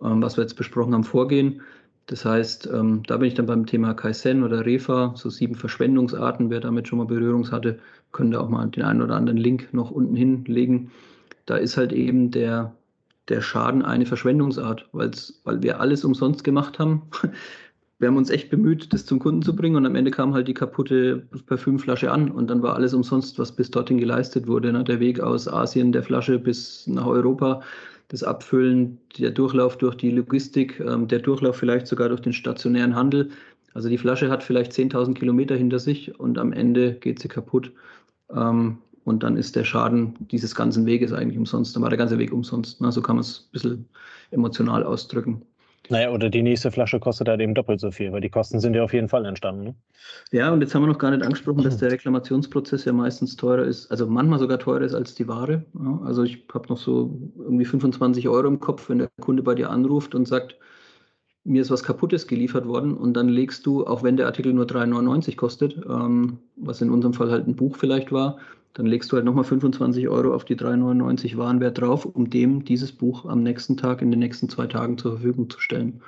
[0.00, 1.60] ähm, was wir jetzt besprochen haben, vorgehen.
[2.06, 6.50] Das heißt, ähm, da bin ich dann beim Thema Kaizen oder Refa, so sieben Verschwendungsarten.
[6.50, 7.78] Wer damit schon mal Berührungs hatte,
[8.12, 10.90] könnte auch mal den einen oder anderen Link noch unten hinlegen.
[11.46, 12.74] Da ist halt eben der,
[13.28, 15.12] der Schaden eine Verschwendungsart, weil
[15.62, 17.02] wir alles umsonst gemacht haben.
[18.00, 20.48] Wir haben uns echt bemüht, das zum Kunden zu bringen und am Ende kam halt
[20.48, 24.72] die kaputte Parfümflasche an und dann war alles umsonst, was bis dorthin geleistet wurde.
[24.72, 24.82] Ne?
[24.84, 27.60] Der Weg aus Asien der Flasche bis nach Europa,
[28.08, 32.96] das Abfüllen, der Durchlauf durch die Logistik, ähm, der Durchlauf vielleicht sogar durch den stationären
[32.96, 33.28] Handel.
[33.74, 37.70] Also die Flasche hat vielleicht 10.000 Kilometer hinter sich und am Ende geht sie kaputt.
[38.34, 41.76] Ähm, und dann ist der Schaden dieses ganzen Weges eigentlich umsonst.
[41.76, 42.80] Dann war der ganze Weg umsonst.
[42.80, 42.90] Ne?
[42.92, 43.88] So kann man es ein bisschen
[44.30, 45.42] emotional ausdrücken.
[45.90, 48.74] Naja, oder die nächste Flasche kostet halt eben doppelt so viel, weil die Kosten sind
[48.74, 49.64] ja auf jeden Fall entstanden.
[49.64, 49.74] Ne?
[50.30, 53.64] Ja, und jetzt haben wir noch gar nicht angesprochen, dass der Reklamationsprozess ja meistens teurer
[53.64, 55.64] ist, also manchmal sogar teurer ist als die Ware.
[55.74, 59.56] Ja, also ich habe noch so irgendwie 25 Euro im Kopf, wenn der Kunde bei
[59.56, 60.56] dir anruft und sagt,
[61.42, 64.66] mir ist was Kaputtes geliefert worden und dann legst du, auch wenn der Artikel nur
[64.66, 68.38] 3,99 kostet, ähm, was in unserem Fall halt ein Buch vielleicht war,
[68.74, 72.92] dann legst du halt nochmal 25 Euro auf die 3,99 Warenwert drauf, um dem dieses
[72.92, 76.00] Buch am nächsten Tag, in den nächsten zwei Tagen zur Verfügung zu stellen.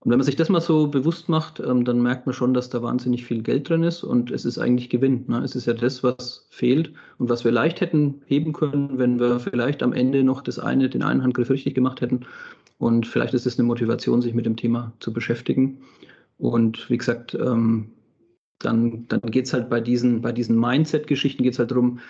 [0.00, 2.70] Und wenn man sich das mal so bewusst macht, ähm, dann merkt man schon, dass
[2.70, 5.24] da wahnsinnig viel Geld drin ist und es ist eigentlich Gewinn.
[5.26, 5.42] Ne?
[5.42, 9.40] Es ist ja das, was fehlt und was wir leicht hätten heben können, wenn wir
[9.40, 12.20] vielleicht am Ende noch das eine, den einen Handgriff richtig gemacht hätten.
[12.78, 15.78] Und vielleicht ist es eine Motivation, sich mit dem Thema zu beschäftigen.
[16.38, 17.90] Und wie gesagt, ähm,
[18.58, 22.00] dann, dann geht es halt bei diesen, bei diesen Mindset-Geschichten geht es halt darum,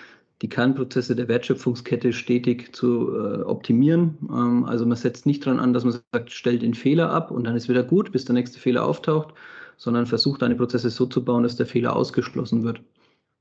[0.43, 4.19] die Kernprozesse der Wertschöpfungskette stetig zu äh, optimieren.
[4.31, 7.45] Ähm, also man setzt nicht daran an, dass man sagt, stellt den Fehler ab und
[7.45, 9.35] dann ist wieder gut, bis der nächste Fehler auftaucht,
[9.77, 12.81] sondern versucht deine Prozesse so zu bauen, dass der Fehler ausgeschlossen wird.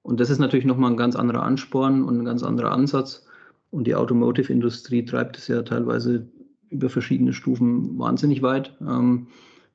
[0.03, 3.25] Und das ist natürlich nochmal ein ganz anderer Ansporn und ein ganz anderer Ansatz.
[3.71, 6.27] Und die Automotive-Industrie treibt es ja teilweise
[6.69, 9.27] über verschiedene Stufen wahnsinnig weit, ähm,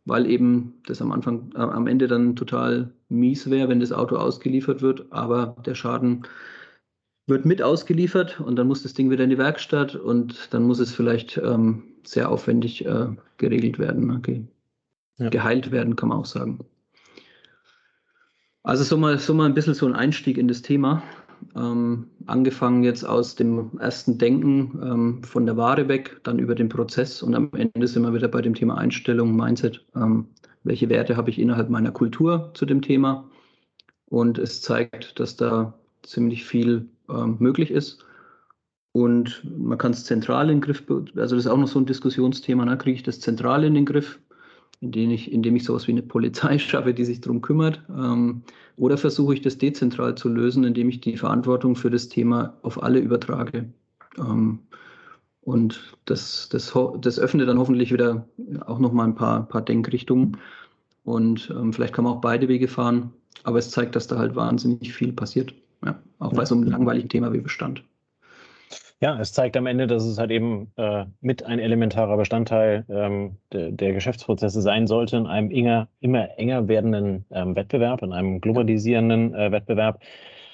[0.04, 4.16] weil eben das am Anfang, äh, am Ende dann total mies wäre, wenn das Auto
[4.16, 6.26] ausgeliefert wird, aber der Schaden
[7.26, 10.80] wird mit ausgeliefert und dann muss das Ding wieder in die Werkstatt und dann muss
[10.80, 14.46] es vielleicht ähm, sehr aufwendig äh, geregelt werden, okay.
[15.18, 15.28] ja.
[15.28, 16.58] geheilt werden, kann man auch sagen.
[18.62, 21.02] Also so mal, so mal ein bisschen so ein Einstieg in das Thema.
[21.56, 26.68] Ähm, angefangen jetzt aus dem ersten Denken ähm, von der Ware weg, dann über den
[26.68, 29.84] Prozess und am Ende sind wir wieder bei dem Thema Einstellung, Mindset.
[29.94, 30.26] Ähm,
[30.64, 33.28] welche Werte habe ich innerhalb meiner Kultur zu dem Thema?
[34.06, 38.04] Und es zeigt, dass da ziemlich viel ähm, möglich ist.
[38.92, 41.86] Und man kann es zentral in den Griff, also das ist auch noch so ein
[41.86, 42.76] Diskussionsthema, ne?
[42.76, 44.18] kriege ich das zentral in den Griff,
[44.80, 48.42] indem ich, indem ich sowas wie eine Polizei schaffe, die sich darum kümmert, ähm,
[48.76, 52.82] oder versuche ich das dezentral zu lösen, indem ich die Verantwortung für das Thema auf
[52.82, 53.72] alle übertrage.
[54.18, 54.60] Ähm,
[55.42, 58.26] und das, das, das öffnet dann hoffentlich wieder
[58.66, 60.36] auch nochmal ein paar, paar Denkrichtungen.
[61.04, 63.12] Und ähm, vielleicht kann man auch beide Wege fahren,
[63.42, 65.54] aber es zeigt, dass da halt wahnsinnig viel passiert.
[65.84, 67.82] Ja, auch bei so einem langweiligen Thema wie Bestand.
[69.00, 73.36] Ja, es zeigt am Ende, dass es halt eben äh, mit ein elementarer Bestandteil ähm,
[73.52, 78.40] de, der Geschäftsprozesse sein sollte in einem enger, immer enger werdenden ähm, Wettbewerb, in einem
[78.40, 80.00] globalisierenden äh, Wettbewerb,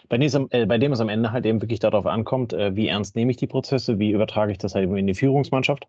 [0.09, 2.77] bei dem, es, äh, bei dem es am Ende halt eben wirklich darauf ankommt, äh,
[2.77, 5.89] wie ernst nehme ich die Prozesse, wie übertrage ich das halt eben in die Führungsmannschaft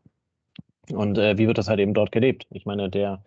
[0.91, 2.47] und äh, wie wird das halt eben dort gelebt.
[2.49, 3.21] Ich meine, der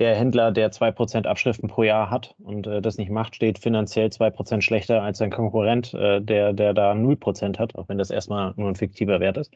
[0.00, 4.08] der Händler, der 2% Abschriften pro Jahr hat und äh, das nicht macht, steht finanziell
[4.08, 8.54] 2% schlechter als sein Konkurrent, äh, der, der da 0% hat, auch wenn das erstmal
[8.56, 9.52] nur ein fiktiver Wert ist.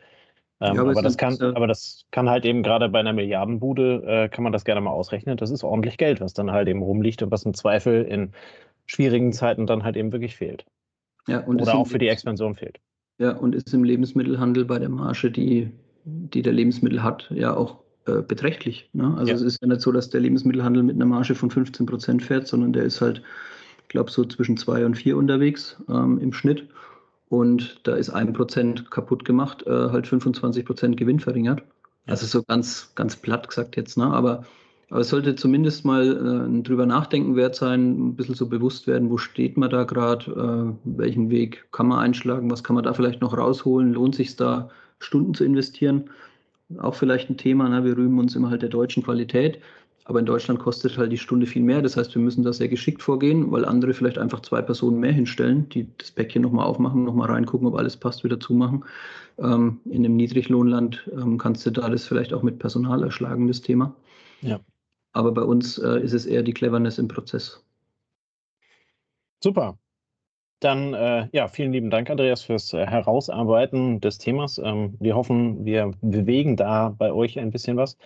[0.60, 3.14] Ähm, ja, aber, aber das kann, äh, aber das kann halt eben gerade bei einer
[3.14, 5.38] Milliardenbude, äh, kann man das gerne mal ausrechnen.
[5.38, 8.32] Das ist ordentlich Geld, was dann halt eben rumliegt und was im Zweifel in
[8.86, 10.66] schwierigen Zeiten dann halt eben wirklich fehlt.
[11.26, 12.80] Ja, Oder auch für die Expansion fehlt.
[13.18, 15.70] Ja, und ist im Lebensmittelhandel bei der Marge, die,
[16.04, 18.90] die der Lebensmittel hat, ja auch äh, beträchtlich.
[18.92, 19.14] Ne?
[19.16, 19.34] Also ja.
[19.34, 22.46] es ist ja nicht so, dass der Lebensmittelhandel mit einer Marge von 15 Prozent fährt,
[22.46, 23.22] sondern der ist halt,
[23.82, 26.68] ich glaube, so zwischen zwei und vier unterwegs ähm, im Schnitt.
[27.30, 31.62] Und da ist ein Prozent kaputt gemacht, äh, halt 25 Prozent Gewinn verringert.
[32.06, 34.04] Also so ganz, ganz platt gesagt jetzt, ne?
[34.04, 34.44] Aber,
[34.90, 39.08] aber es sollte zumindest mal äh, drüber nachdenken wert sein, ein bisschen so bewusst werden,
[39.08, 42.92] wo steht man da gerade, äh, welchen Weg kann man einschlagen, was kann man da
[42.92, 46.10] vielleicht noch rausholen, lohnt sich da Stunden zu investieren
[46.78, 47.68] auch vielleicht ein Thema.
[47.68, 47.84] Ne?
[47.84, 49.60] Wir rühmen uns immer halt der deutschen Qualität.
[50.06, 51.80] Aber in Deutschland kostet halt die Stunde viel mehr.
[51.80, 55.12] Das heißt, wir müssen da sehr geschickt vorgehen, weil andere vielleicht einfach zwei Personen mehr
[55.12, 58.84] hinstellen, die das Päckchen nochmal aufmachen, nochmal reingucken, ob alles passt, wieder zumachen.
[59.38, 63.62] Ähm, in einem Niedriglohnland ähm, kannst du da das vielleicht auch mit Personal erschlagen, das
[63.62, 63.94] Thema.
[64.42, 64.60] Ja.
[65.12, 67.64] Aber bei uns äh, ist es eher die Cleverness im Prozess.
[69.42, 69.78] Super.
[70.60, 74.58] Dann äh, ja, vielen lieben Dank, Andreas, fürs äh, Herausarbeiten des Themas.
[74.58, 77.98] Ähm, wir hoffen, wir bewegen da bei euch ein bisschen was.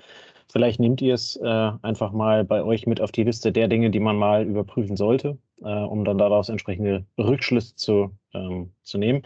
[0.50, 3.90] Vielleicht nehmt ihr es äh, einfach mal bei euch mit auf die Liste der Dinge,
[3.90, 9.22] die man mal überprüfen sollte, äh, um dann daraus entsprechende Rückschlüsse zu, ähm, zu nehmen.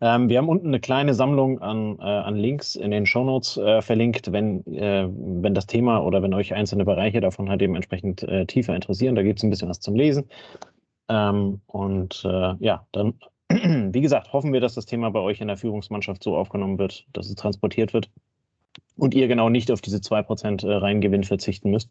[0.00, 3.82] Ähm, wir haben unten eine kleine Sammlung an, äh, an Links in den Shownotes äh,
[3.82, 8.74] verlinkt, wenn, wenn das Thema oder wenn euch einzelne Bereiche davon halt eben entsprechend tiefer
[8.74, 9.14] interessieren.
[9.14, 10.28] Da gibt es ein bisschen was zum Lesen.
[11.08, 13.14] Ähm, und äh, ja, dann,
[13.48, 17.06] wie gesagt, hoffen wir, dass das Thema bei euch in der Führungsmannschaft so aufgenommen wird,
[17.12, 18.10] dass es transportiert wird
[18.96, 21.90] und ihr genau nicht auf diese 2% äh, Reingewinn verzichten müsst,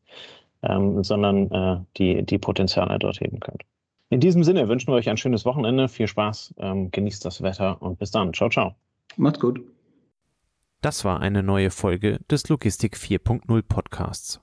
[0.62, 3.64] ähm, sondern äh, die, die Potenziale dort heben könnt.
[4.10, 7.82] In diesem Sinne wünschen wir euch ein schönes Wochenende, viel Spaß, ähm, genießt das Wetter
[7.82, 8.34] und bis dann.
[8.34, 8.76] Ciao, ciao.
[9.18, 9.62] Macht's gut.
[10.82, 14.43] Das war eine neue Folge des Logistik 4.0 Podcasts.